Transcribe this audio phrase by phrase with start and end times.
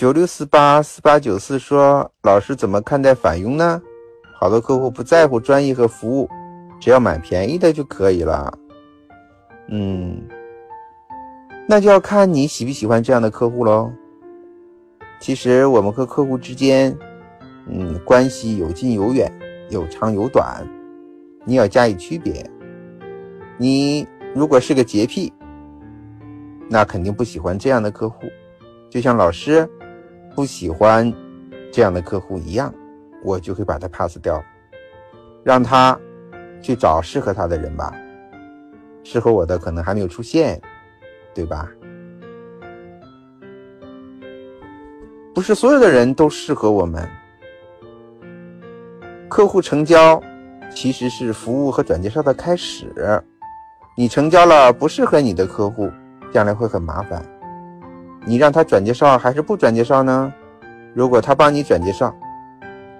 [0.00, 3.82] 九六四八四八九四说：“老师怎么看待返佣呢？
[4.40, 6.26] 好多客户不在乎专业和服务，
[6.80, 8.50] 只要买便宜的就可以了。”
[9.68, 10.22] 嗯，
[11.68, 13.92] 那就要看你喜不喜欢这样的客户喽。
[15.20, 16.96] 其实我们和客户之间，
[17.66, 19.30] 嗯，关系有近有远，
[19.68, 20.66] 有长有短，
[21.44, 22.42] 你要加以区别。
[23.58, 25.30] 你如果是个洁癖，
[26.70, 28.20] 那肯定不喜欢这样的客户，
[28.88, 29.68] 就像老师。
[30.40, 31.12] 不喜欢
[31.70, 32.72] 这样的客户一样，
[33.22, 34.42] 我就会把他 pass 掉，
[35.44, 36.00] 让他
[36.62, 37.94] 去找适合他的人吧。
[39.04, 40.58] 适合我的可能还没有出现，
[41.34, 41.68] 对吧？
[45.34, 47.06] 不是所有的人都适合我们。
[49.28, 50.18] 客户成交
[50.74, 53.22] 其实是服务和转介绍的开始。
[53.94, 55.90] 你成交了不适合你的客户，
[56.32, 57.22] 将来会很麻烦。
[58.26, 60.32] 你让他转介绍还是不转介绍呢？
[60.94, 62.14] 如果他帮你转介绍，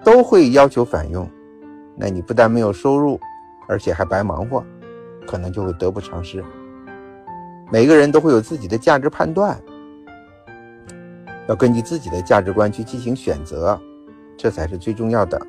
[0.02, 1.29] 都会要求返佣，
[1.96, 3.21] 那你不但没有收入，
[3.68, 4.65] 而且还白忙活，
[5.27, 6.43] 可能就会得不偿失。
[7.71, 9.60] 每个人都会有自己的价值判断，
[11.49, 13.79] 要根据自己的价值观去进行选择，
[14.37, 15.40] 这才是最重要的。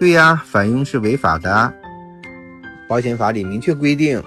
[0.00, 1.74] 对呀，返佣是违法的，
[2.88, 4.22] 保险法里明确规定。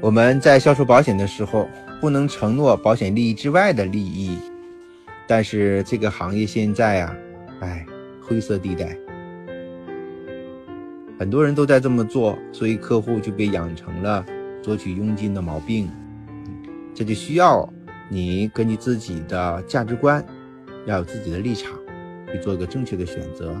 [0.00, 1.68] 我们在销售保险的时候，
[2.00, 4.38] 不能承诺保险利益之外的利益。
[5.26, 7.16] 但是这个行业现在啊，
[7.60, 7.84] 哎，
[8.22, 8.96] 灰色地带，
[11.18, 14.24] 很多人都在这么做，所以客户就被养成了
[14.62, 15.90] 索取佣金的毛病。
[16.94, 17.68] 这就需要
[18.08, 20.24] 你根据自己的价值观，
[20.86, 21.72] 要有自己的立场，
[22.32, 23.60] 去做一个正确的选择。